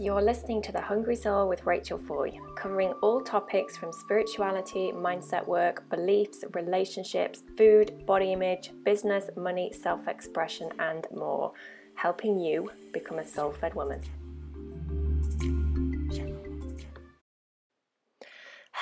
[0.00, 5.44] You're listening to The Hungry Soul with Rachel Foy, covering all topics from spirituality, mindset
[5.44, 11.52] work, beliefs, relationships, food, body image, business, money, self expression, and more,
[11.96, 14.00] helping you become a soul fed woman.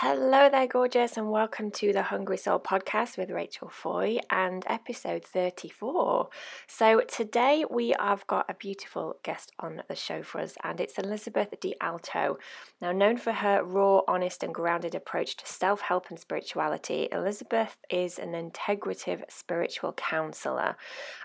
[0.09, 5.25] Hello there, gorgeous, and welcome to the Hungry Soul podcast with Rachel Foy and episode
[5.25, 6.29] 34.
[6.68, 10.96] So, today we have got a beautiful guest on the show for us, and it's
[10.96, 12.37] Elizabeth DiAlto.
[12.80, 17.77] Now, known for her raw, honest, and grounded approach to self help and spirituality, Elizabeth
[17.91, 20.77] is an integrative spiritual counselor,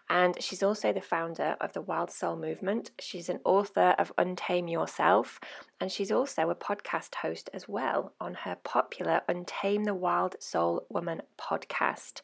[0.10, 2.90] and she's also the founder of the Wild Soul Movement.
[3.00, 5.40] She's an author of Untame Yourself,
[5.82, 10.86] and she's also a podcast host as well on her popular Untame the Wild Soul
[10.90, 12.22] Woman podcast.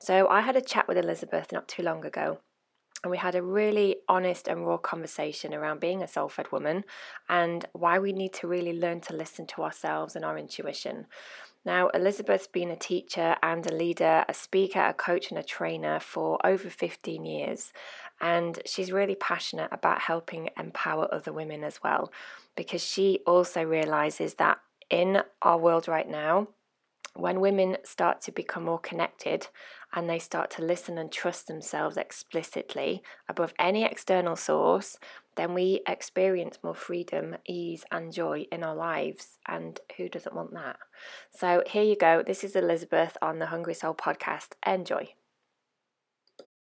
[0.00, 2.40] So I had a chat with Elizabeth not too long ago.
[3.04, 6.82] And we had a really honest and raw conversation around being a soul fed woman
[7.28, 11.06] and why we need to really learn to listen to ourselves and our intuition.
[11.64, 16.00] Now, Elizabeth's been a teacher and a leader, a speaker, a coach, and a trainer
[16.00, 17.72] for over 15 years.
[18.20, 22.10] And she's really passionate about helping empower other women as well,
[22.58, 24.58] because she also realizes that
[24.90, 26.48] in our world right now,
[27.14, 29.46] when women start to become more connected
[29.94, 34.98] and they start to listen and trust themselves explicitly above any external source,
[35.36, 39.38] then we experience more freedom, ease, and joy in our lives.
[39.46, 40.78] And who doesn't want that?
[41.30, 42.24] So, here you go.
[42.26, 44.54] This is Elizabeth on the Hungry Soul podcast.
[44.66, 45.10] Enjoy.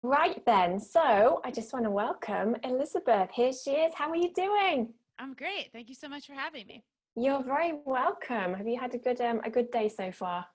[0.02, 3.30] Right then, so I just want to welcome Elizabeth.
[3.32, 3.94] Here she is.
[3.94, 4.92] How are you doing?
[5.18, 5.70] I'm great.
[5.72, 6.84] Thank you so much for having me.
[7.14, 8.54] You're very welcome.
[8.54, 10.46] Have you had a good um, a good day so far?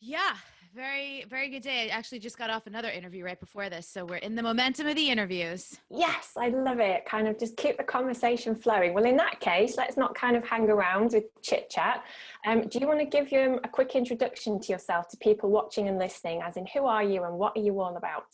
[0.00, 0.34] Yeah,
[0.74, 1.90] very very good day.
[1.90, 4.86] I actually just got off another interview right before this, so we're in the momentum
[4.86, 5.76] of the interviews.
[5.90, 7.04] Yes, I love it.
[7.04, 8.94] Kind of just keep the conversation flowing.
[8.94, 12.04] Well, in that case, let's not kind of hang around with chit chat.
[12.46, 15.88] Um, do you want to give you a quick introduction to yourself to people watching
[15.88, 16.42] and listening?
[16.42, 18.26] As in, who are you and what are you all about?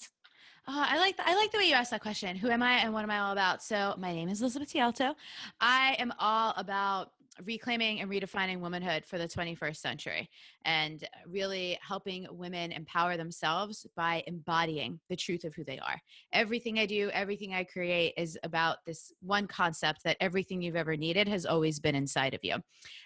[0.68, 2.36] Uh, I like the, I like the way you asked that question.
[2.36, 3.62] Who am I and what am I all about?
[3.62, 5.14] So my name is Elizabeth DiAlto.
[5.60, 7.12] I am all about
[7.44, 10.30] reclaiming and redefining womanhood for the 21st century
[10.64, 16.00] and really helping women empower themselves by embodying the truth of who they are.
[16.32, 20.96] Everything I do, everything I create is about this one concept that everything you've ever
[20.96, 22.56] needed has always been inside of you.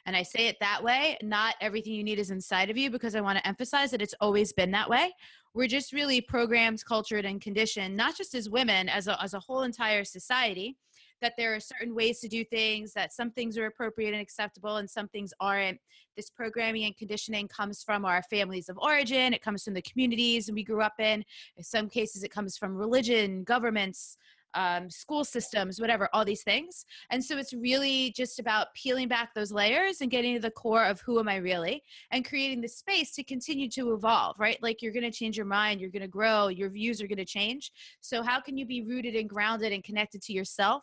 [0.06, 3.14] And I say it that way, not everything you need is inside of you because
[3.14, 5.12] I want to emphasize that it's always been that way.
[5.52, 9.40] We're just really programmed, cultured, and conditioned, not just as women, as a, as a
[9.40, 10.76] whole entire society
[11.20, 14.76] that there are certain ways to do things, that some things are appropriate and acceptable
[14.76, 15.78] and some things aren't.
[16.16, 20.50] This programming and conditioning comes from our families of origin, it comes from the communities
[20.50, 21.24] we grew up in.
[21.56, 24.16] In some cases, it comes from religion, governments,
[24.54, 26.84] um, school systems, whatever, all these things.
[27.10, 30.84] And so it's really just about peeling back those layers and getting to the core
[30.84, 34.58] of who am I really and creating the space to continue to evolve, right?
[34.62, 37.18] Like you're going to change your mind, you're going to grow, your views are going
[37.18, 37.72] to change.
[38.00, 40.82] So, how can you be rooted and grounded and connected to yourself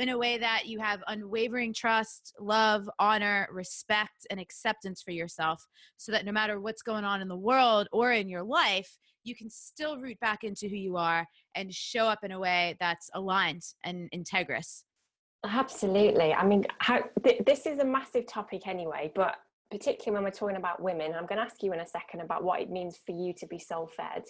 [0.00, 5.66] in a way that you have unwavering trust, love, honor, respect, and acceptance for yourself
[5.96, 9.34] so that no matter what's going on in the world or in your life, you
[9.34, 13.10] can still root back into who you are and show up in a way that's
[13.14, 14.82] aligned and integrous.
[15.44, 16.34] Absolutely.
[16.34, 19.36] I mean, how, th- this is a massive topic anyway, but
[19.70, 22.44] particularly when we're talking about women, I'm going to ask you in a second about
[22.44, 24.24] what it means for you to be soul fed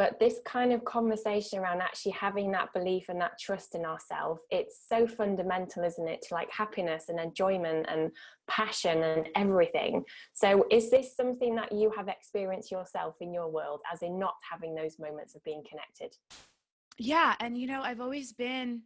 [0.00, 4.40] but this kind of conversation around actually having that belief and that trust in ourselves
[4.50, 8.10] it's so fundamental isn't it to like happiness and enjoyment and
[8.48, 10.02] passion and everything.
[10.32, 14.36] So is this something that you have experienced yourself in your world as in not
[14.50, 16.16] having those moments of being connected?
[16.98, 18.82] Yeah and you know i've always been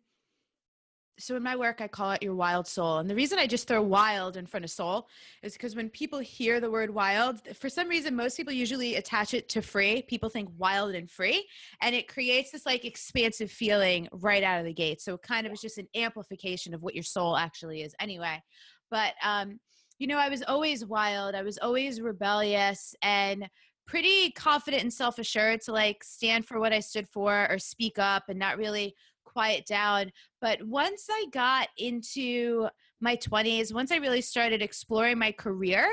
[1.18, 2.98] so in my work i call it your wild soul.
[2.98, 5.08] And the reason i just throw wild in front of soul
[5.42, 9.34] is because when people hear the word wild for some reason most people usually attach
[9.34, 10.02] it to free.
[10.02, 11.46] People think wild and free
[11.80, 15.00] and it creates this like expansive feeling right out of the gate.
[15.00, 18.42] So it kind of is just an amplification of what your soul actually is anyway.
[18.90, 19.60] But um
[19.98, 21.34] you know i was always wild.
[21.34, 23.48] I was always rebellious and
[23.86, 28.24] pretty confident and self-assured to like stand for what i stood for or speak up
[28.28, 28.94] and not really
[29.34, 30.10] quiet down.
[30.40, 32.68] But once I got into
[33.00, 35.92] my 20s, once I really started exploring my career,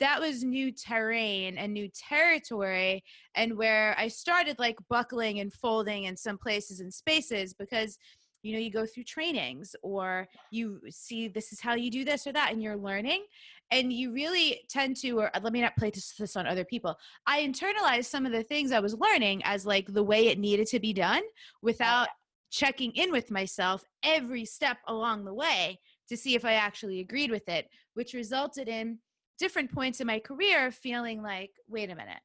[0.00, 3.04] that was new terrain and new territory
[3.36, 7.98] and where i started like buckling and folding in some places and spaces because
[8.42, 12.26] you know you go through trainings or you see this is how you do this
[12.26, 13.24] or that and you're learning
[13.70, 16.96] and you really tend to or let me not play this, this on other people
[17.26, 20.66] i internalized some of the things i was learning as like the way it needed
[20.66, 21.22] to be done
[21.62, 22.08] without
[22.52, 27.30] checking in with myself every step along the way to see if I actually agreed
[27.30, 28.98] with it, which resulted in
[29.38, 32.20] different points in my career feeling like, wait a minute,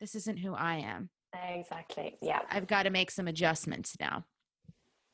[0.00, 1.10] this isn't who I am.
[1.48, 2.16] Exactly.
[2.22, 2.40] Yeah.
[2.50, 4.24] I've got to make some adjustments now.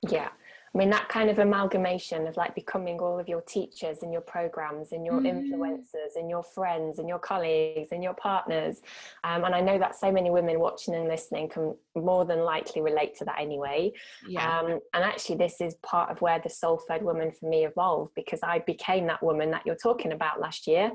[0.08, 0.28] Yeah.
[0.76, 4.20] I mean, that kind of amalgamation of like becoming all of your teachers and your
[4.20, 5.26] programs and your mm.
[5.26, 8.82] influencers and your friends and your colleagues and your partners.
[9.25, 12.82] Um, and I know that so many women watching and listening can more than likely
[12.82, 13.90] relate to that anyway.
[14.28, 14.58] Yeah.
[14.58, 18.12] Um, and actually, this is part of where the soul fed woman for me evolved
[18.14, 20.93] because I became that woman that you're talking about last year.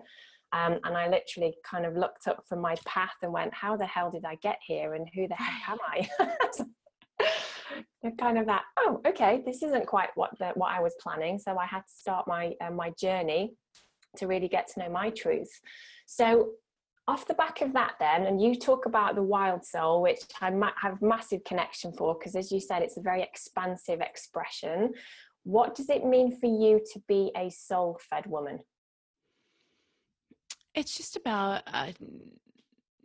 [0.54, 3.88] Um, and I literally kind of looked up from my path and went, how the
[3.88, 4.94] hell did I get here?
[4.94, 6.08] And who the heck am I?
[8.20, 11.58] kind of that oh okay this isn't quite what the what i was planning so
[11.58, 13.54] i had to start my uh, my journey
[14.18, 15.50] to really get to know my truth.
[16.06, 16.52] So
[17.08, 20.50] off the back of that then and you talk about the wild soul which i
[20.52, 24.94] might have massive connection for because as you said it's a very expansive expression.
[25.44, 28.60] What does it mean for you to be a soul fed woman?
[30.76, 31.92] It's just about uh,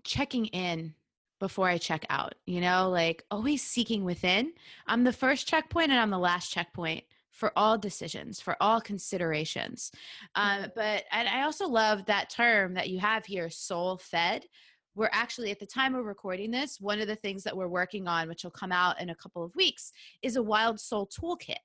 [0.05, 0.95] checking in
[1.39, 4.53] before I check out, you know, like always seeking within.
[4.87, 9.93] I'm the first checkpoint and I'm the last checkpoint for all decisions, for all considerations.
[10.35, 14.47] Um, but and I also love that term that you have here, soul fed.
[14.95, 18.09] We're actually at the time of recording this, one of the things that we're working
[18.09, 19.93] on, which will come out in a couple of weeks,
[20.23, 21.57] is a wild soul toolkit.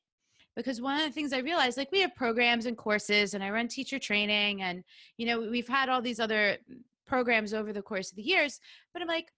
[0.57, 3.51] Because one of the things I realized, like we have programs and courses, and I
[3.51, 4.83] run teacher training, and
[5.15, 6.57] you know, we've had all these other
[7.07, 8.59] programs over the course of the years,
[8.91, 9.31] but I'm like,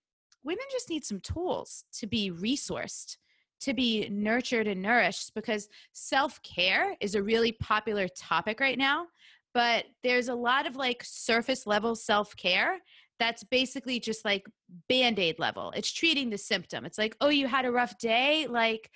[0.43, 3.17] women just need some tools to be resourced
[3.61, 9.07] to be nurtured and nourished because self-care is a really popular topic right now
[9.53, 12.79] but there's a lot of like surface level self-care
[13.19, 14.45] that's basically just like
[14.89, 15.71] band-aid level.
[15.75, 16.85] It's treating the symptom.
[16.85, 18.47] It's like oh you had a rough day?
[18.47, 18.89] Like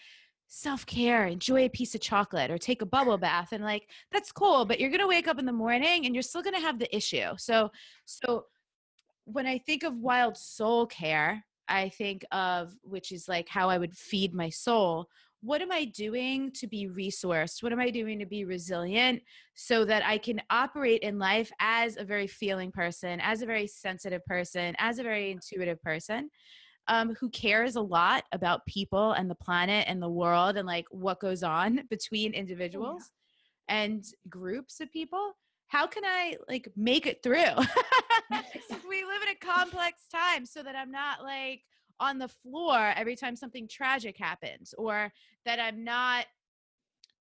[0.50, 4.64] self-care enjoy a piece of chocolate or take a bubble bath and like that's cool
[4.64, 7.30] but you're gonna wake up in the morning and you're still gonna have the issue.
[7.38, 7.72] So
[8.06, 8.46] so
[9.28, 13.78] when I think of wild soul care, I think of which is like how I
[13.78, 15.10] would feed my soul.
[15.42, 17.62] What am I doing to be resourced?
[17.62, 19.22] What am I doing to be resilient
[19.54, 23.68] so that I can operate in life as a very feeling person, as a very
[23.68, 26.30] sensitive person, as a very intuitive person?
[26.90, 30.86] Um, who cares a lot about people and the planet and the world and like
[30.90, 33.12] what goes on between oh, individuals
[33.68, 33.76] yeah.
[33.76, 35.34] and groups of people
[35.68, 37.36] how can I like make it through?
[38.90, 41.64] we live in a complex time so that I'm not like
[42.00, 45.12] on the floor every time something tragic happens or
[45.46, 46.26] that I'm not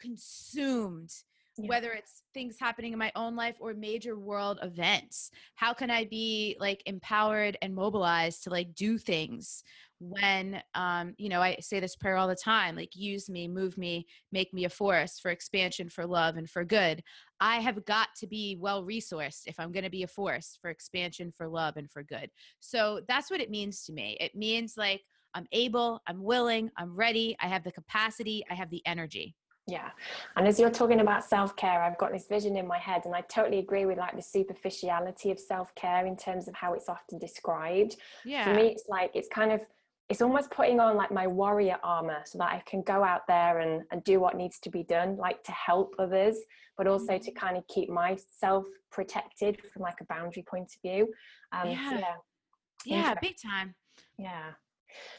[0.01, 1.13] consumed
[1.59, 1.69] yeah.
[1.69, 6.05] whether it's things happening in my own life or major world events how can i
[6.05, 9.63] be like empowered and mobilized to like do things
[9.99, 13.79] when um, you know i say this prayer all the time like use me move
[13.79, 17.03] me make me a force for expansion for love and for good
[17.41, 20.71] i have got to be well resourced if i'm going to be a force for
[20.71, 24.75] expansion for love and for good so that's what it means to me it means
[24.77, 25.03] like
[25.35, 29.35] i'm able i'm willing i'm ready i have the capacity i have the energy
[29.69, 29.91] yeah.
[30.37, 33.15] And as you're talking about self care, I've got this vision in my head, and
[33.15, 36.89] I totally agree with like the superficiality of self care in terms of how it's
[36.89, 37.97] often described.
[38.25, 38.45] Yeah.
[38.45, 39.61] For me, it's like it's kind of
[40.09, 43.59] it's almost putting on like my warrior armor so that I can go out there
[43.59, 46.37] and, and do what needs to be done, like to help others,
[46.79, 47.39] but also to mm-hmm.
[47.39, 51.09] kind of keep myself protected from like a boundary point of view.
[51.53, 51.91] Um, yeah.
[51.91, 52.97] So yeah.
[52.97, 53.75] yeah, big time.
[54.17, 54.53] Yeah.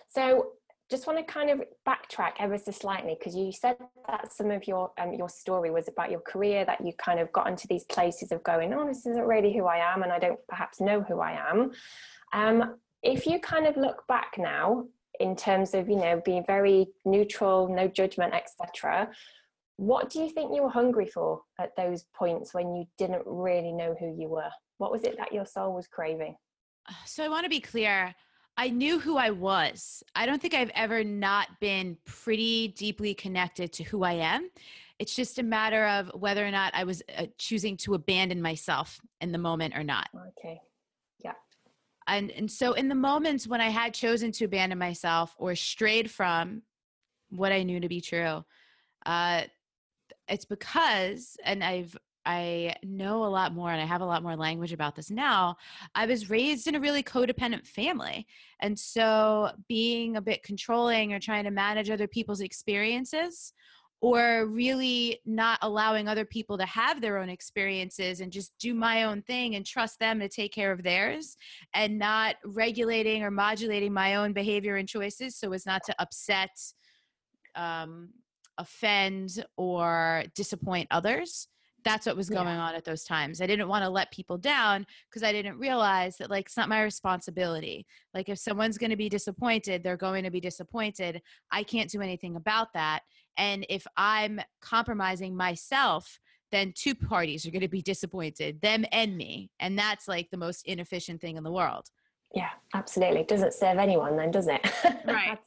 [0.07, 0.51] So
[0.89, 3.75] just want to kind of backtrack ever so slightly because you said
[4.07, 7.31] that some of your um, your story was about your career that you kind of
[7.33, 10.19] got into these places of going oh this isn't really who i am and i
[10.19, 11.71] don't perhaps know who i am
[12.33, 12.75] um,
[13.07, 14.85] if you kind of look back now
[15.19, 19.09] in terms of you know being very neutral no judgment etc
[19.77, 23.71] what do you think you were hungry for at those points when you didn't really
[23.71, 26.35] know who you were what was it that your soul was craving
[27.05, 28.13] so i want to be clear
[28.59, 30.01] I knew who I was.
[30.15, 34.49] I don't think I've ever not been pretty deeply connected to who I am.
[34.97, 38.99] It's just a matter of whether or not I was uh, choosing to abandon myself
[39.21, 40.09] in the moment or not.
[40.39, 40.59] Okay
[42.07, 46.09] and and so in the moments when i had chosen to abandon myself or strayed
[46.09, 46.61] from
[47.29, 48.43] what i knew to be true
[49.05, 49.41] uh
[50.27, 51.97] it's because and i've
[52.27, 55.55] I know a lot more and I have a lot more language about this now.
[55.95, 58.27] I was raised in a really codependent family.
[58.59, 63.53] And so being a bit controlling or trying to manage other people's experiences
[64.01, 69.03] or really not allowing other people to have their own experiences and just do my
[69.03, 71.35] own thing and trust them to take care of theirs
[71.73, 76.51] and not regulating or modulating my own behavior and choices so as not to upset
[77.55, 78.09] um,
[78.59, 81.47] offend or disappoint others
[81.83, 82.59] that's what was going yeah.
[82.59, 83.41] on at those times.
[83.41, 86.69] I didn't want to let people down because I didn't realize that like it's not
[86.69, 87.85] my responsibility.
[88.13, 91.21] Like if someone's going to be disappointed, they're going to be disappointed.
[91.51, 93.01] I can't do anything about that.
[93.37, 96.19] And if I'm compromising myself,
[96.51, 99.51] then two parties are going to be disappointed, them and me.
[99.59, 101.87] And that's like the most inefficient thing in the world.
[102.33, 103.21] Yeah, absolutely.
[103.21, 104.65] It doesn't serve anyone then, does it?
[105.05, 105.37] Right.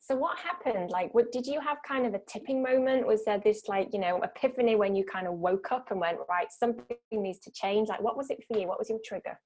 [0.00, 0.90] So what happened?
[0.90, 3.06] Like, what did you have kind of a tipping moment?
[3.06, 6.18] Was there this like, you know, epiphany when you kind of woke up and went,
[6.28, 7.88] right, something needs to change?
[7.88, 8.66] Like, what was it for you?
[8.66, 9.38] What was your trigger?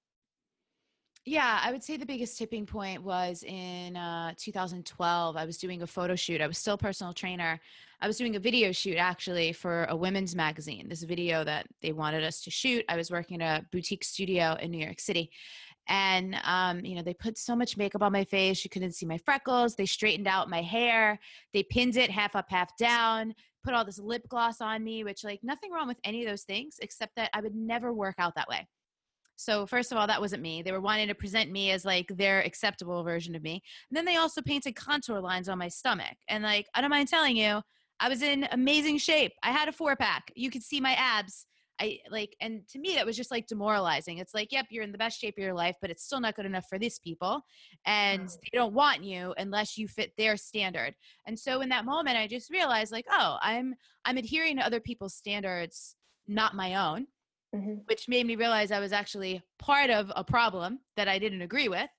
[1.27, 5.37] Yeah, I would say the biggest tipping point was in uh, 2012.
[5.37, 6.43] I was doing a photo shoot.
[6.43, 7.59] I was still personal trainer.
[8.03, 10.87] I was doing a video shoot actually for a women's magazine.
[10.87, 12.85] This video that they wanted us to shoot.
[12.91, 15.31] I was working at a boutique studio in New York City
[15.89, 19.07] and um, you know they put so much makeup on my face you couldn't see
[19.07, 21.19] my freckles they straightened out my hair
[21.53, 25.25] they pinned it half up half down put all this lip gloss on me which
[25.25, 28.35] like nothing wrong with any of those things except that i would never work out
[28.35, 28.67] that way.
[29.37, 32.07] So first of all that wasn't me they were wanting to present me as like
[32.17, 36.17] their acceptable version of me and then they also painted contour lines on my stomach
[36.29, 37.61] and like i don't mind telling you
[37.99, 41.47] i was in amazing shape i had a four pack you could see my abs
[41.81, 44.19] I like, and to me, that was just like demoralizing.
[44.19, 46.37] It's like, yep, you're in the best shape of your life, but it's still not
[46.37, 47.45] good enough for these people.
[47.85, 50.95] And they don't want you unless you fit their standard.
[51.27, 54.81] And so in that moment, I just realized like, oh, I'm, I'm adhering to other
[54.81, 55.97] people's standards,
[56.29, 57.07] not my own,
[57.55, 57.75] mm-hmm.
[57.87, 61.69] which made me realize I was actually part of a problem that I didn't agree
[61.69, 61.91] with.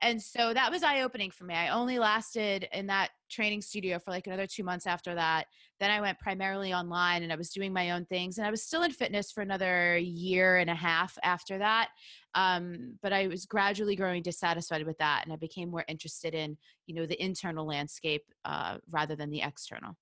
[0.00, 1.54] And so that was eye opening for me.
[1.54, 5.46] I only lasted in that training studio for like another two months after that.
[5.80, 8.38] Then I went primarily online and I was doing my own things.
[8.38, 11.88] And I was still in fitness for another year and a half after that.
[12.36, 15.22] Um, but I was gradually growing dissatisfied with that.
[15.24, 19.42] And I became more interested in, you know, the internal landscape uh, rather than the
[19.42, 19.96] external.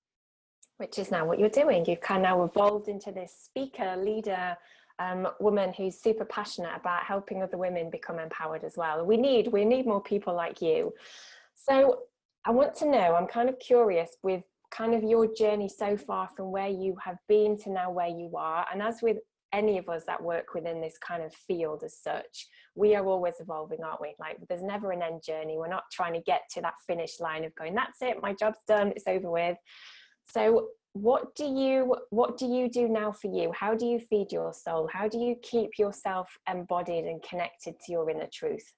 [0.77, 1.85] Which is now what you're doing.
[1.87, 4.55] You've kind of now evolved into this speaker, leader,
[4.99, 9.05] um, woman who's super passionate about helping other women become empowered as well.
[9.05, 10.93] We need we need more people like you.
[11.55, 12.03] So
[12.45, 13.15] I want to know.
[13.15, 17.17] I'm kind of curious with kind of your journey so far from where you have
[17.27, 19.17] been to now where you are, and as with
[19.53, 23.35] any of us that work within this kind of field as such we are always
[23.39, 26.61] evolving aren't we like there's never an end journey we're not trying to get to
[26.61, 29.57] that finish line of going that's it my job's done it's over with
[30.25, 30.67] so
[31.01, 34.53] what do you what do you do now for you how do you feed your
[34.53, 38.73] soul how do you keep yourself embodied and connected to your inner truth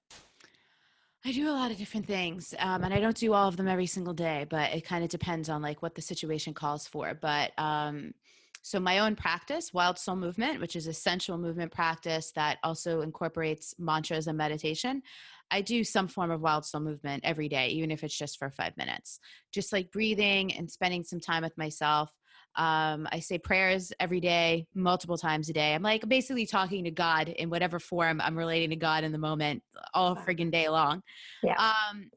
[1.26, 3.68] I do a lot of different things, um, and I don't do all of them
[3.68, 4.46] every single day.
[4.50, 7.14] But it kind of depends on like what the situation calls for.
[7.14, 8.14] But um,
[8.62, 13.02] so my own practice, Wild Soul Movement, which is a sensual movement practice that also
[13.02, 15.04] incorporates mantras and meditation.
[15.52, 18.50] I do some form of wild soul movement every day, even if it's just for
[18.50, 19.20] five minutes.
[19.52, 22.14] Just like breathing and spending some time with myself.
[22.56, 25.74] Um, I say prayers every day, multiple times a day.
[25.74, 29.18] I'm like basically talking to God in whatever form I'm relating to God in the
[29.18, 29.64] moment
[29.94, 31.02] all friggin' day long.
[31.44, 31.56] Yeah.
[31.58, 32.10] Um,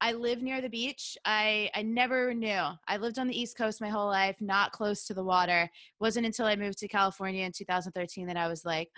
[0.00, 1.16] I live near the beach.
[1.24, 2.62] I I never knew.
[2.86, 5.62] I lived on the East Coast my whole life, not close to the water.
[5.62, 8.90] It wasn't until I moved to California in 2013 that I was like,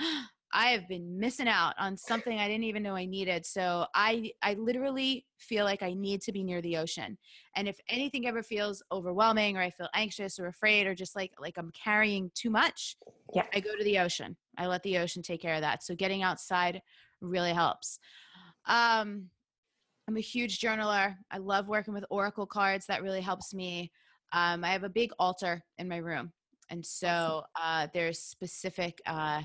[0.52, 3.45] I have been missing out on something I didn't even know I needed.
[3.45, 7.19] So I I literally feel like I need to be near the ocean.
[7.57, 11.33] And if anything ever feels overwhelming or I feel anxious or afraid or just like
[11.38, 12.97] like I'm carrying too much,
[13.35, 13.45] yeah.
[13.55, 14.37] I go to the ocean.
[14.57, 15.83] I let the ocean take care of that.
[15.83, 16.81] So getting outside
[17.21, 17.99] really helps.
[18.67, 19.31] Um
[20.09, 21.17] I'm a huge journaler.
[21.31, 22.87] I love working with oracle cards.
[22.87, 23.93] That really helps me.
[24.33, 26.33] Um, I have a big altar in my room.
[26.71, 29.43] And so uh, there's specific uh,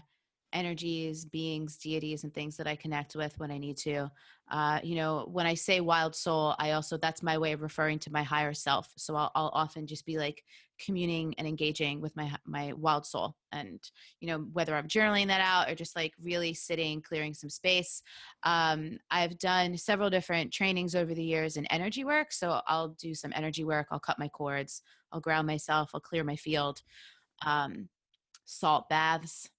[0.53, 4.09] energies, beings, deities, and things that I connect with when I need to.
[4.51, 7.99] Uh, you know, when I say wild soul, I also that's my way of referring
[7.99, 8.91] to my higher self.
[8.95, 10.43] So I'll, I'll often just be like
[10.79, 13.79] communing and engaging with my my wild soul, and
[14.19, 18.03] you know whether I'm journaling that out or just like really sitting, clearing some space.
[18.43, 23.15] Um, I've done several different trainings over the years in energy work, so I'll do
[23.15, 23.87] some energy work.
[23.91, 24.81] I'll cut my cords.
[25.11, 25.91] I'll ground myself.
[25.93, 26.81] I'll clear my field.
[27.45, 27.89] Um,
[28.45, 29.49] salt baths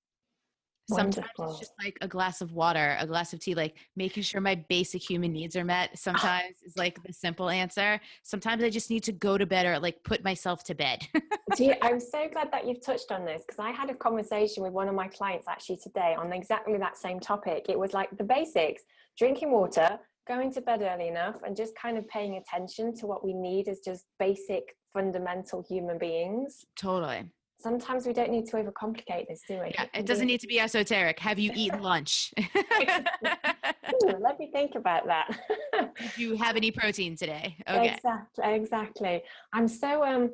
[0.88, 4.41] Sometimes it's just like a glass of water, a glass of tea, like making sure
[4.41, 5.91] my basic human needs are met.
[5.93, 5.97] Ah.
[5.97, 8.00] Sometimes is like the simple answer.
[8.23, 11.07] Sometimes I just need to go to bed or like put myself to bed.
[11.59, 14.73] you, I'm so glad that you've touched on this because I had a conversation with
[14.73, 17.67] one of my clients actually today on exactly that same topic.
[17.69, 18.83] It was like the basics
[19.17, 19.99] drinking water,
[20.29, 23.69] going to bed early enough, and just kind of paying attention to what we need
[23.69, 26.64] as just basic, fundamental human beings.
[26.76, 27.25] Totally
[27.64, 29.73] sometimes we don't need to overcomplicate this, do we?
[29.75, 31.18] Yeah, it doesn't need to be esoteric.
[31.18, 32.33] Have you eaten lunch?
[32.38, 35.35] Ooh, let me think about that.
[35.73, 37.56] Do you have any protein today?
[37.68, 37.94] Okay.
[37.94, 39.23] Exactly, exactly.
[39.54, 40.30] I'm so um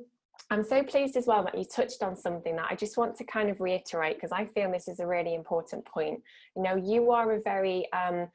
[0.50, 3.24] I'm so pleased as well that you touched on something that I just want to
[3.24, 6.20] kind of reiterate because I feel this is a really important point.
[6.56, 8.26] You know, you are a very um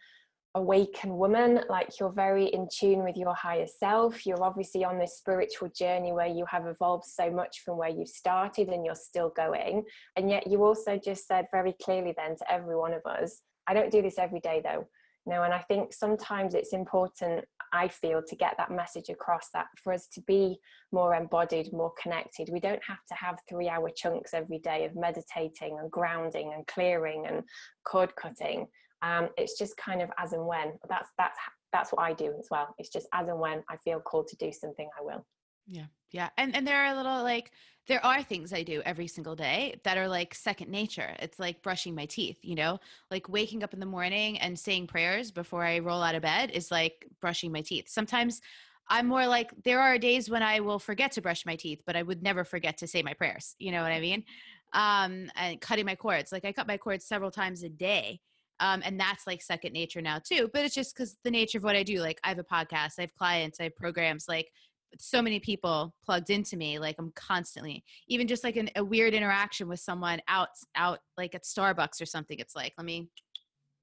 [0.55, 4.25] awakened woman like you're very in tune with your higher self.
[4.25, 8.05] You're obviously on this spiritual journey where you have evolved so much from where you
[8.05, 9.83] started and you're still going.
[10.15, 13.74] And yet you also just said very clearly then to every one of us i
[13.74, 14.88] don't do this every day though.
[15.25, 19.65] No and i think sometimes it's important i feel to get that message across that
[19.83, 20.57] for us to be
[20.91, 22.50] more embodied more connected.
[22.51, 26.65] We don't have to have three hour chunks every day of meditating and grounding and
[26.67, 27.43] clearing and
[27.85, 28.67] cord cutting
[29.01, 30.73] um, it's just kind of as and when.
[30.89, 31.37] That's that's
[31.75, 32.73] that's what i do as well.
[32.77, 35.25] It's just as and when i feel called to do something i will.
[35.67, 35.85] Yeah.
[36.11, 36.29] Yeah.
[36.37, 37.51] And and there are little like
[37.87, 41.15] there are things i do every single day that are like second nature.
[41.19, 42.79] It's like brushing my teeth you know?
[43.11, 46.51] Like waking up in the morning and saying prayers before i roll out of bed
[46.51, 47.89] is like brushing my teeth.
[47.89, 48.41] Sometimes
[48.87, 51.95] i'm more like there are days when i will forget to brush my teeth but
[51.95, 53.55] i would never forget to say my prayers.
[53.59, 54.23] You know what i mean?
[54.71, 56.31] Um and cutting my cords.
[56.31, 58.21] Like i cut my cords several times a day
[58.59, 61.63] um, and that's like second nature now too but it's just because the nature of
[61.63, 64.51] what i do like i have a podcast i have clients i have programs like
[64.97, 69.13] so many people plugged into me like i'm constantly even just like an, a weird
[69.13, 73.09] interaction with someone out out like at starbucks or something it's like let me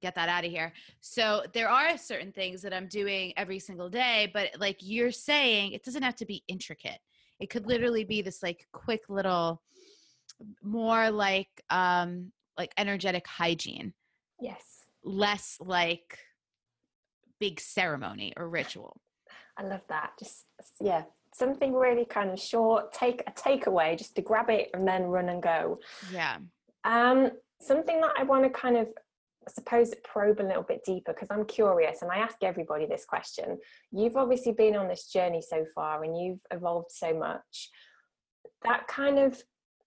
[0.03, 0.73] get that out of here.
[0.99, 5.71] So there are certain things that i'm doing every single day but like you're saying
[5.71, 6.99] it doesn't have to be intricate.
[7.39, 9.61] It could literally be this like quick little
[10.61, 13.93] more like um like energetic hygiene
[14.39, 14.85] Yes.
[15.03, 16.19] Less like
[17.39, 18.99] big ceremony or ritual.
[19.57, 20.11] I love that.
[20.17, 20.45] Just
[20.81, 25.03] yeah, something really kind of short, take a takeaway, just to grab it and then
[25.03, 25.79] run and go.
[26.11, 26.37] Yeah.
[26.83, 28.87] Um, something that I want to kind of
[29.45, 33.05] I suppose probe a little bit deeper because I'm curious and I ask everybody this
[33.05, 33.57] question.
[33.91, 37.69] You've obviously been on this journey so far and you've evolved so much.
[38.63, 39.41] That kind of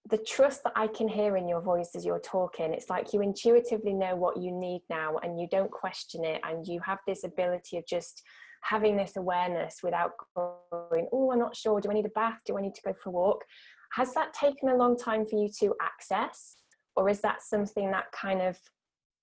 [0.09, 3.23] the trust that I can hear in your voice as you're talking, it's like you
[3.23, 6.41] intuitively know what you need now and you don't question it.
[6.45, 8.23] And you have this ability of just
[8.63, 11.81] having this awareness without going, oh, I'm not sure.
[11.81, 12.41] Do I need a bath?
[12.47, 13.45] Do I need to go for a walk?
[13.93, 16.57] Has that taken a long time for you to access?
[16.95, 18.59] Or is that something that kind of,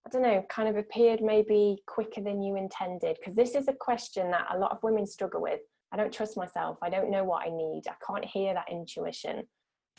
[0.05, 3.17] I don't know, kind of appeared maybe quicker than you intended?
[3.19, 5.61] Because this is a question that a lot of women struggle with.
[5.91, 6.77] I don't trust myself.
[6.81, 7.83] I don't know what I need.
[7.87, 9.43] I can't hear that intuition.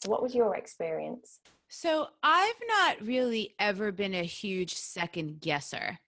[0.06, 1.40] What was your experience?
[1.68, 5.98] So I've not really ever been a huge second guesser.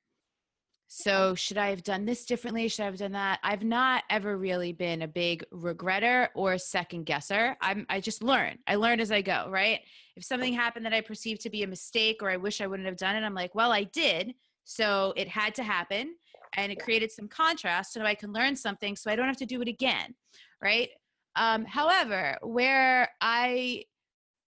[0.88, 2.68] So should I have done this differently?
[2.68, 3.40] Should I have done that?
[3.42, 7.56] I've not ever really been a big regretter or second guesser.
[7.60, 8.58] I'm I just learn.
[8.66, 9.80] I learn as I go, right?
[10.14, 12.86] If something happened that I perceive to be a mistake or I wish I wouldn't
[12.86, 14.34] have done it, I'm like, well, I did.
[14.64, 16.14] So it had to happen
[16.54, 19.46] and it created some contrast so I can learn something so I don't have to
[19.46, 20.14] do it again,
[20.62, 20.88] right?
[21.36, 23.84] Um, however, where I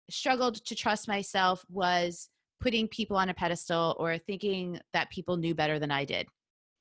[0.09, 2.29] struggled to trust myself was
[2.61, 6.27] putting people on a pedestal or thinking that people knew better than I did.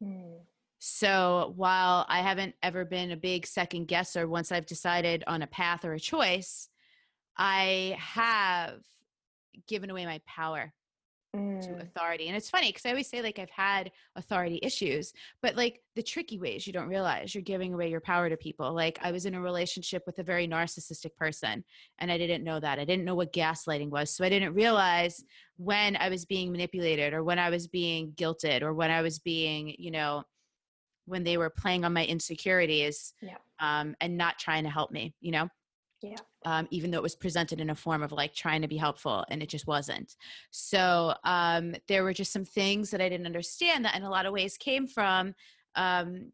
[0.02, 0.40] Mm.
[0.78, 5.46] So while I haven't ever been a big second guesser, once I've decided on a
[5.46, 6.68] path or a choice,
[7.36, 8.80] I have
[9.66, 10.72] given away my power
[11.34, 11.60] mm.
[11.60, 12.28] to authority.
[12.28, 16.02] And it's funny because I always say like I've had authority issues, but like the
[16.02, 18.72] tricky ways you don't realize you're giving away your power to people.
[18.72, 21.64] Like I was in a relationship with a very narcissistic person
[21.98, 22.78] and I didn't know that.
[22.78, 24.14] I didn't know what gaslighting was.
[24.14, 25.24] So I didn't realize
[25.56, 29.18] when I was being manipulated or when I was being guilted or when I was
[29.18, 30.22] being, you know,
[31.06, 33.36] when they were playing on my insecurities yeah.
[33.60, 35.48] um, and not trying to help me, you know?
[36.04, 36.16] Yeah.
[36.44, 39.24] Um, even though it was presented in a form of like trying to be helpful
[39.30, 40.16] and it just wasn't.
[40.50, 44.26] So um, there were just some things that I didn't understand that in a lot
[44.26, 45.34] of ways came from,
[45.76, 46.30] um,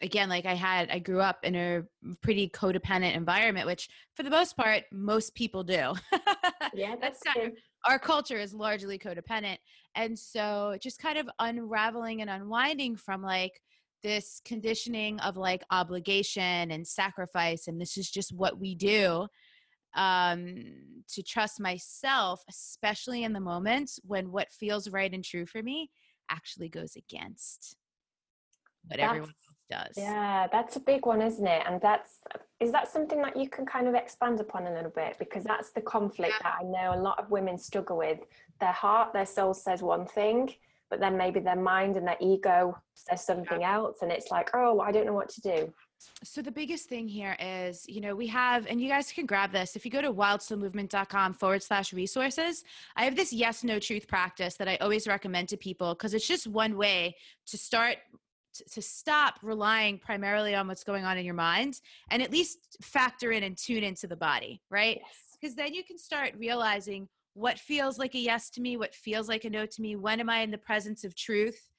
[0.00, 1.82] again, like I had, I grew up in a
[2.22, 5.92] pretty codependent environment, which for the most part, most people do.
[6.74, 7.52] yeah, that's, that's kind of,
[7.84, 9.58] our culture is largely codependent.
[9.94, 13.60] And so just kind of unraveling and unwinding from like,
[14.02, 19.26] this conditioning of like obligation and sacrifice and this is just what we do
[19.94, 20.64] um
[21.08, 25.90] to trust myself especially in the moments when what feels right and true for me
[26.30, 27.76] actually goes against
[28.88, 29.96] what that's, everyone else does.
[29.96, 31.62] Yeah that's a big one isn't it?
[31.66, 32.20] And that's
[32.60, 35.16] is that something that you can kind of expand upon a little bit?
[35.18, 36.50] Because that's the conflict yeah.
[36.50, 38.20] that i know a lot of women struggle with.
[38.60, 40.54] Their heart their soul says one thing
[40.92, 44.78] but then maybe their mind and their ego says something else and it's like oh
[44.80, 45.72] i don't know what to do
[46.24, 49.52] so the biggest thing here is, you know, we have, and you guys can grab
[49.52, 49.76] this.
[49.76, 52.64] If you go to wildsoulmovement.com forward slash resources,
[52.96, 56.26] I have this yes, no truth practice that I always recommend to people because it's
[56.26, 57.14] just one way
[57.46, 57.98] to start
[58.72, 63.30] to stop relying primarily on what's going on in your mind and at least factor
[63.30, 65.00] in and tune into the body, right?
[65.40, 65.64] Because yes.
[65.66, 69.44] then you can start realizing what feels like a yes to me, what feels like
[69.44, 71.72] a no to me, when am I in the presence of truth?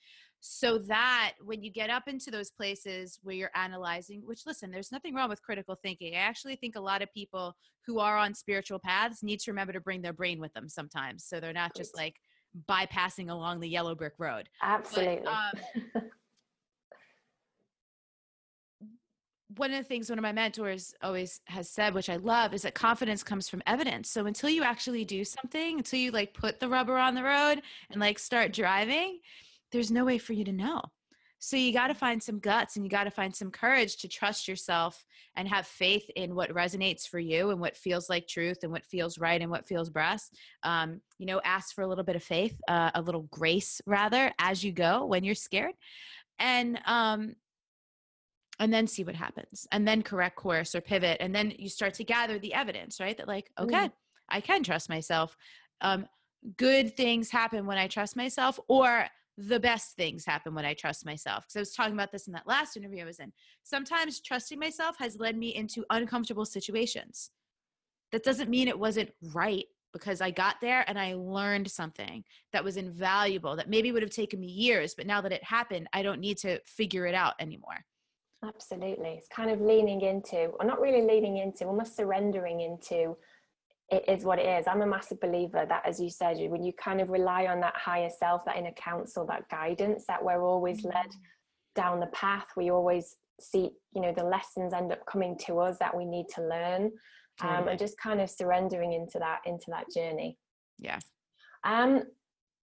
[0.45, 4.91] so that when you get up into those places where you're analyzing which listen there's
[4.91, 6.15] nothing wrong with critical thinking.
[6.15, 7.55] I actually think a lot of people
[7.87, 11.23] who are on spiritual paths need to remember to bring their brain with them sometimes
[11.23, 12.17] so they're not just like
[12.69, 14.49] bypassing along the yellow brick road.
[14.61, 15.21] Absolutely.
[15.23, 16.09] but, um,
[19.57, 22.61] one of the things one of my mentors always has said which i love is
[22.61, 26.59] that confidence comes from evidence so until you actually do something until you like put
[26.59, 27.61] the rubber on the road
[27.91, 29.19] and like start driving
[29.73, 30.81] there's no way for you to know.
[31.39, 34.07] So you got to find some guts and you got to find some courage to
[34.07, 35.03] trust yourself
[35.35, 38.85] and have faith in what resonates for you and what feels like truth and what
[38.85, 40.37] feels right and what feels best.
[40.61, 44.31] Um, you know, ask for a little bit of faith, uh, a little grace rather,
[44.39, 45.73] as you go when you're scared,
[46.39, 47.33] and um,
[48.63, 51.93] and then see what happens, and then correct course or pivot, and then you start
[51.95, 53.17] to gather the evidence, right?
[53.17, 53.91] That like, okay, mm.
[54.29, 55.35] I can trust myself.
[55.81, 56.07] Um,
[56.57, 61.05] good things happen when I trust myself, or the best things happen when I trust
[61.05, 61.43] myself.
[61.43, 63.33] Because I was talking about this in that last interview I was in.
[63.63, 67.31] Sometimes trusting myself has led me into uncomfortable situations.
[68.13, 72.23] That doesn't mean it wasn't right because I got there and I learned something
[72.53, 75.87] that was invaluable that maybe would have taken me years, but now that it happened,
[75.93, 77.85] I don't need to figure it out anymore.
[78.45, 79.15] Absolutely.
[79.17, 83.15] It's kind of leaning into, or not really leaning into, almost surrendering into
[83.89, 84.65] it is what it is.
[84.67, 87.75] I'm a massive believer that, as you said, when you kind of rely on that
[87.75, 91.75] higher self, that inner counsel, that guidance, that we're always led mm.
[91.75, 92.47] down the path.
[92.57, 96.27] We always see, you know, the lessons end up coming to us that we need
[96.35, 96.91] to learn,
[97.41, 100.37] um, and just kind of surrendering into that into that journey.
[100.79, 100.99] Yeah.
[101.63, 102.03] Um,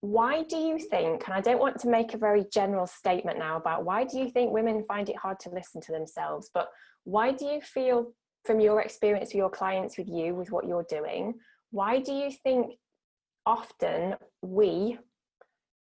[0.01, 1.23] why do you think?
[1.25, 4.29] And I don't want to make a very general statement now about why do you
[4.29, 6.69] think women find it hard to listen to themselves, but
[7.03, 8.13] why do you feel
[8.45, 11.35] from your experience with your clients, with you, with what you're doing,
[11.69, 12.73] why do you think
[13.45, 14.97] often we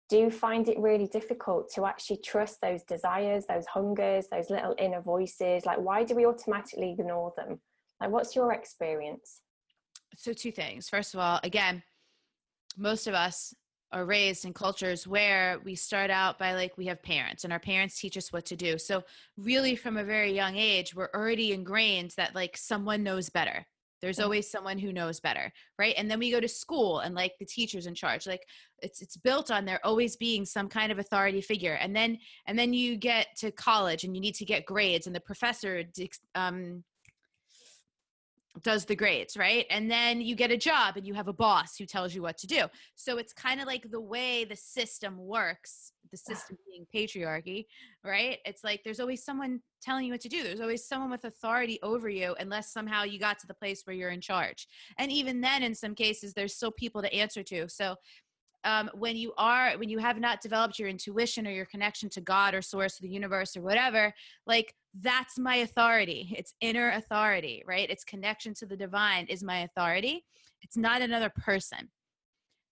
[0.09, 5.01] do find it really difficult to actually trust those desires, those hungers, those little inner
[5.01, 5.65] voices?
[5.65, 7.61] Like, why do we automatically ignore them?
[8.01, 9.41] Like, what's your experience?
[10.15, 10.89] So, two things.
[10.89, 11.83] First of all, again,
[12.77, 13.53] most of us
[13.93, 17.59] are raised in cultures where we start out by like we have parents and our
[17.59, 18.77] parents teach us what to do.
[18.77, 19.03] So
[19.37, 23.65] really from a very young age we're already ingrained that like someone knows better.
[24.01, 25.93] There's always someone who knows better right?
[25.97, 28.25] And then we go to school and like the teachers in charge.
[28.25, 28.45] Like
[28.81, 31.73] it's it's built on there always being some kind of authority figure.
[31.73, 35.15] And then and then you get to college and you need to get grades and
[35.15, 35.83] the professor
[36.35, 36.83] um
[38.63, 39.65] does the grades, right?
[39.69, 42.37] And then you get a job and you have a boss who tells you what
[42.39, 42.65] to do.
[42.95, 47.65] So it's kind of like the way the system works, the system being patriarchy,
[48.03, 48.39] right?
[48.45, 50.43] It's like there's always someone telling you what to do.
[50.43, 53.95] There's always someone with authority over you, unless somehow you got to the place where
[53.95, 54.67] you're in charge.
[54.97, 57.69] And even then, in some cases, there's still people to answer to.
[57.69, 57.95] So
[58.63, 62.21] um, when you are when you have not developed your intuition or your connection to
[62.21, 64.13] god or source or the universe or whatever
[64.45, 66.35] like that's my authority.
[66.37, 67.89] It's inner authority right?
[67.89, 70.25] It's connection to the divine is my authority.
[70.61, 71.89] It's not another person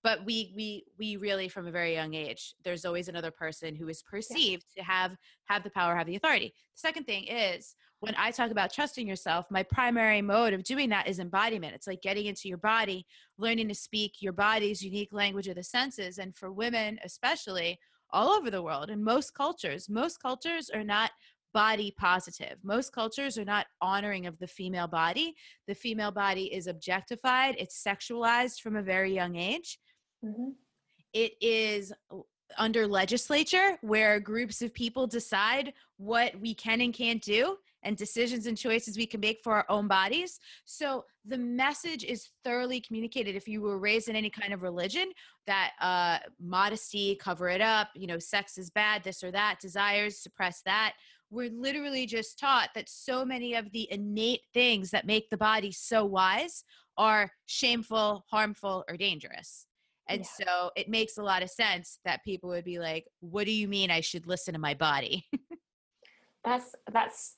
[0.04, 3.88] but we we we really from a very young age there's always another person who
[3.88, 4.84] is perceived yeah.
[4.84, 8.52] to have have the power have the authority the second thing is when I talk
[8.52, 11.76] about trusting yourself, my primary mode of doing that is embodiment.
[11.76, 13.06] It's like getting into your body,
[13.38, 16.18] learning to speak your body's unique language of the senses.
[16.18, 17.78] And for women, especially
[18.12, 21.12] all over the world, in most cultures, most cultures are not
[21.54, 22.56] body positive.
[22.64, 25.36] Most cultures are not honoring of the female body.
[25.68, 29.78] The female body is objectified, it's sexualized from a very young age.
[30.24, 30.50] Mm-hmm.
[31.14, 31.94] It is
[32.58, 38.46] under legislature where groups of people decide what we can and can't do and decisions
[38.46, 40.40] and choices we can make for our own bodies.
[40.66, 43.36] So the message is thoroughly communicated.
[43.36, 45.12] If you were raised in any kind of religion,
[45.48, 50.18] that uh, modesty, cover it up, you know, sex is bad, this or that, desires,
[50.18, 50.94] suppress that.
[51.32, 55.72] We're literally just taught that so many of the innate things that make the body
[55.72, 56.64] so wise
[56.98, 59.68] are shameful, harmful, or dangerous.
[60.10, 60.45] And yeah.
[60.45, 63.67] so it makes a lot of sense that people would be like, "What do you
[63.67, 65.28] mean I should listen to my body?"
[66.43, 67.36] that's that's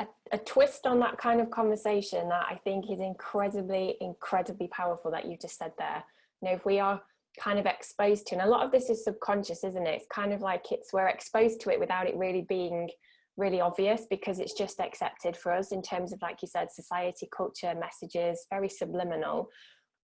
[0.00, 5.10] a, a, twist on that kind of conversation that I think is incredibly, incredibly powerful
[5.12, 6.02] that you just said there.
[6.40, 7.00] You know, if we are
[7.38, 9.94] kind of exposed to, and a lot of this is subconscious, isn't it?
[9.94, 12.88] It's kind of like it's we're exposed to it without it really being
[13.36, 17.28] really obvious because it's just accepted for us in terms of like you said society
[17.36, 19.48] culture messages very subliminal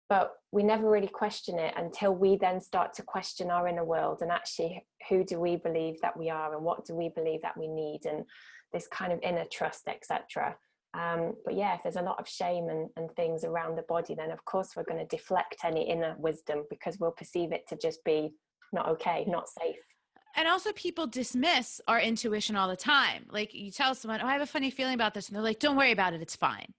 [0.09, 4.19] but we never really question it until we then start to question our inner world
[4.21, 7.57] and actually who do we believe that we are and what do we believe that
[7.57, 8.25] we need and
[8.73, 10.57] this kind of inner trust etc
[10.95, 14.15] um, but yeah if there's a lot of shame and, and things around the body
[14.15, 17.77] then of course we're going to deflect any inner wisdom because we'll perceive it to
[17.77, 18.33] just be
[18.73, 19.77] not okay not safe.
[20.37, 23.27] And also people dismiss our intuition all the time.
[23.31, 25.61] Like you tell someone oh i have a funny feeling about this and they're like
[25.61, 26.75] don't worry about it it's fine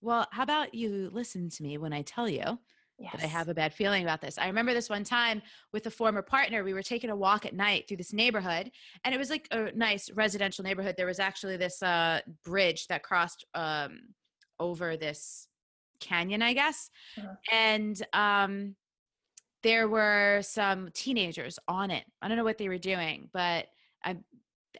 [0.00, 2.58] well how about you listen to me when i tell you
[2.98, 3.12] yes.
[3.12, 5.90] that i have a bad feeling about this i remember this one time with a
[5.90, 8.70] former partner we were taking a walk at night through this neighborhood
[9.04, 13.02] and it was like a nice residential neighborhood there was actually this uh, bridge that
[13.02, 14.00] crossed um,
[14.58, 15.48] over this
[16.00, 17.34] canyon i guess uh-huh.
[17.52, 18.74] and um,
[19.62, 22.04] there were some teenagers on it.
[22.22, 23.66] I don't know what they were doing, but
[24.04, 24.16] I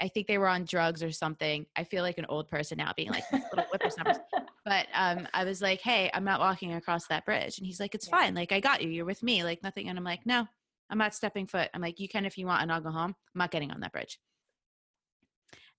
[0.01, 1.67] I think they were on drugs or something.
[1.77, 4.19] I feel like an old person now being like little whippersnappers.
[4.65, 7.57] But um, I was like, hey, I'm not walking across that bridge.
[7.57, 8.19] And he's like, it's yeah.
[8.19, 8.35] fine.
[8.35, 8.91] Like, I got you.
[8.91, 9.43] You're with me.
[9.43, 9.89] Like, nothing.
[9.89, 10.47] And I'm like, no,
[10.91, 11.71] I'm not stepping foot.
[11.73, 13.15] I'm like, you can if you want, and I'll go home.
[13.35, 14.19] I'm not getting on that bridge.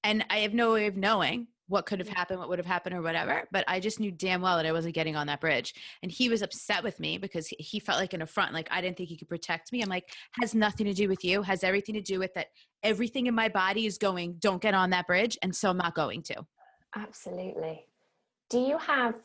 [0.03, 2.17] And I have no way of knowing what could have mm-hmm.
[2.17, 3.47] happened, what would have happened, or whatever.
[3.51, 5.73] But I just knew damn well that I wasn't getting on that bridge.
[6.03, 8.53] And he was upset with me because he felt like an affront.
[8.53, 9.81] Like I didn't think he could protect me.
[9.81, 10.09] I'm like,
[10.41, 12.47] has nothing to do with you, has everything to do with that
[12.83, 15.37] everything in my body is going, don't get on that bridge.
[15.41, 16.45] And so I'm not going to.
[16.95, 17.85] Absolutely.
[18.49, 19.15] Do you have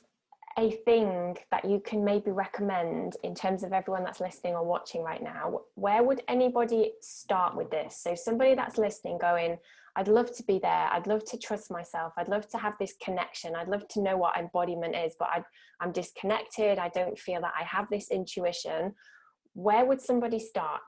[0.59, 5.03] a thing that you can maybe recommend in terms of everyone that's listening or watching
[5.03, 5.61] right now?
[5.75, 7.97] Where would anybody start with this?
[7.97, 9.59] So, somebody that's listening going,
[9.97, 10.89] I'd love to be there.
[10.93, 12.13] I'd love to trust myself.
[12.17, 13.55] I'd love to have this connection.
[13.55, 15.43] I'd love to know what embodiment is, but I,
[15.81, 16.79] I'm disconnected.
[16.79, 18.95] I don't feel that I have this intuition.
[19.53, 20.83] Where would somebody start?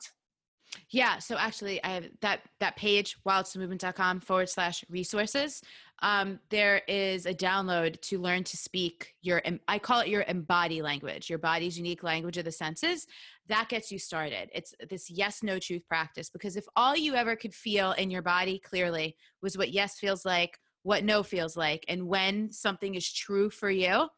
[0.91, 5.63] Yeah, so actually, I have that that page wildsoulmovement.com forward slash resources.
[6.03, 9.43] Um, there is a download to learn to speak your.
[9.69, 13.07] I call it your embody language, your body's unique language of the senses.
[13.49, 14.51] That gets you started.
[14.55, 18.23] It's this yes no truth practice because if all you ever could feel in your
[18.23, 23.13] body clearly was what yes feels like, what no feels like, and when something is
[23.13, 24.09] true for you,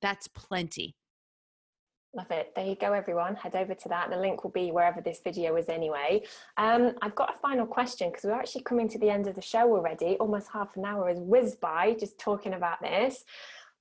[0.00, 0.96] that's plenty
[2.12, 2.52] Love it.
[2.56, 3.36] There you go, everyone.
[3.36, 4.10] Head over to that.
[4.10, 6.22] The link will be wherever this video is anyway.
[6.56, 9.40] Um, I've got a final question because we're actually coming to the end of the
[9.40, 10.16] show already.
[10.16, 13.24] Almost half an hour has whizzed by just talking about this.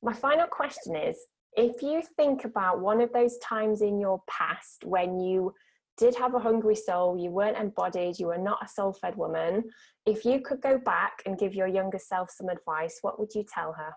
[0.04, 1.18] My final question is
[1.54, 5.56] if you think about one of those times in your past when you
[5.98, 9.63] did have a hungry soul, you weren't embodied, you were not a soul fed woman,
[10.06, 13.44] if you could go back and give your younger self some advice, what would you
[13.52, 13.94] tell her?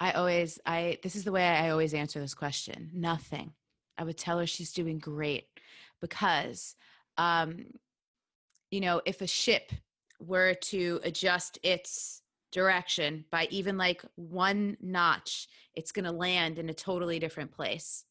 [0.00, 3.52] I always, I, this is the way I always answer this question nothing.
[3.98, 5.46] I would tell her she's doing great
[6.00, 6.74] because,
[7.18, 7.66] um,
[8.70, 9.70] you know, if a ship
[10.18, 16.68] were to adjust its direction by even like one notch, it's going to land in
[16.68, 18.04] a totally different place.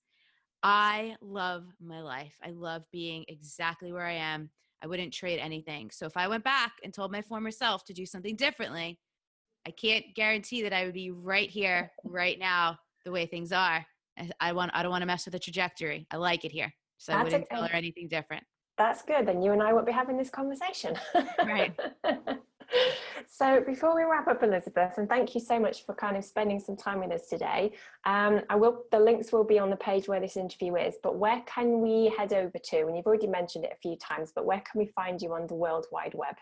[0.63, 2.38] I love my life.
[2.44, 4.50] I love being exactly where I am.
[4.84, 5.91] I wouldn't trade anything.
[5.91, 9.00] So if I went back and told my former self to do something differently,
[9.67, 13.86] I can't guarantee that I would be right here, right now, the way things are.
[14.39, 16.08] I, want, I don't want to mess with the trajectory.
[16.12, 17.56] I like it here, so That's I wouldn't okay.
[17.56, 18.43] tell her anything different.
[18.78, 19.28] That's good.
[19.28, 20.95] Then you and I won't be having this conversation.
[21.39, 21.78] right.
[23.28, 26.58] so before we wrap up elizabeth and thank you so much for kind of spending
[26.58, 27.69] some time with us today
[28.06, 31.17] um, i will the links will be on the page where this interview is but
[31.17, 34.45] where can we head over to and you've already mentioned it a few times but
[34.45, 36.36] where can we find you on the world wide web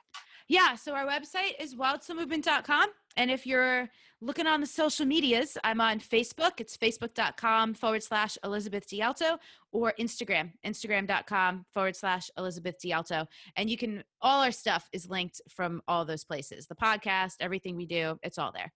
[0.49, 2.89] yeah, so our website is wildsoulmovement.com.
[3.17, 3.89] And if you're
[4.22, 6.60] looking on the social medias, I'm on Facebook.
[6.60, 9.38] It's facebook.com forward slash Elizabeth DiAlto
[9.72, 13.26] or Instagram, instagram.com forward slash Elizabeth DiAlto.
[13.56, 17.76] And you can, all our stuff is linked from all those places the podcast, everything
[17.76, 18.72] we do, it's all there.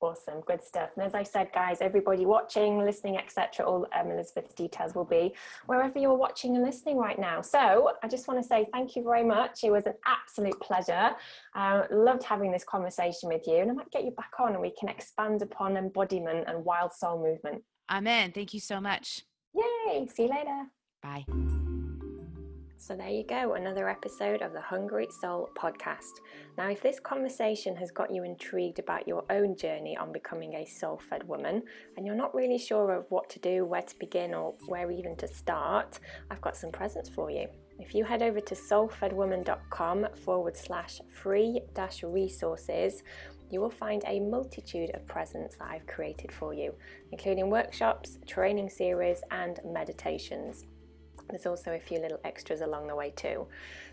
[0.00, 0.90] Awesome, good stuff.
[0.96, 5.34] And as I said, guys, everybody watching, listening, etc., all um, Elizabeth's details will be
[5.66, 7.40] wherever you're watching and listening right now.
[7.40, 9.64] So I just want to say thank you very much.
[9.64, 11.12] It was an absolute pleasure.
[11.54, 14.60] Uh, loved having this conversation with you, and I might get you back on and
[14.60, 17.62] we can expand upon embodiment and wild soul movement.
[17.90, 18.32] Amen.
[18.32, 19.22] Thank you so much.
[19.54, 20.06] Yay!
[20.14, 20.64] See you later.
[21.02, 21.24] Bye.
[22.86, 26.20] So, there you go, another episode of the Hungry Soul podcast.
[26.56, 30.64] Now, if this conversation has got you intrigued about your own journey on becoming a
[30.64, 31.64] soul fed woman,
[31.96, 35.16] and you're not really sure of what to do, where to begin, or where even
[35.16, 35.98] to start,
[36.30, 37.48] I've got some presents for you.
[37.80, 43.02] If you head over to soulfedwoman.com forward slash free dash resources,
[43.50, 46.72] you will find a multitude of presents that I've created for you,
[47.10, 50.66] including workshops, training series, and meditations.
[51.28, 53.46] There's also a few little extras along the way too.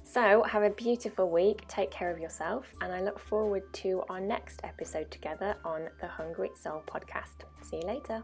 [0.04, 4.19] So, have a beautiful week, take care of yourself, and I look forward to our
[4.19, 7.46] next episode together on the Hungry Soul podcast.
[7.62, 8.24] See you later.